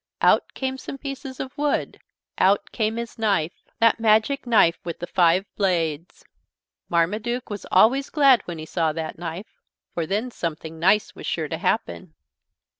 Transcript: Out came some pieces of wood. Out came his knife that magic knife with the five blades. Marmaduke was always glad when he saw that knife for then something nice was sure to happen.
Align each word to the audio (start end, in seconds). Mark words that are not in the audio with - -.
Out 0.19 0.55
came 0.55 0.79
some 0.79 0.97
pieces 0.97 1.39
of 1.39 1.55
wood. 1.59 1.99
Out 2.39 2.71
came 2.71 2.95
his 2.97 3.19
knife 3.19 3.51
that 3.77 3.99
magic 3.99 4.47
knife 4.47 4.79
with 4.83 4.97
the 4.97 5.05
five 5.05 5.45
blades. 5.55 6.25
Marmaduke 6.89 7.51
was 7.51 7.67
always 7.71 8.09
glad 8.09 8.41
when 8.45 8.57
he 8.57 8.65
saw 8.65 8.93
that 8.93 9.19
knife 9.19 9.61
for 9.93 10.07
then 10.07 10.31
something 10.31 10.79
nice 10.79 11.13
was 11.13 11.27
sure 11.27 11.47
to 11.49 11.57
happen. 11.59 12.15